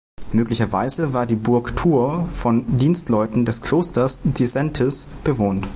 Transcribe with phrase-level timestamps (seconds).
[0.31, 5.67] Möglicherweise war die Burg Tuor von Dienstleuten des Klosters Disentis bewohnt.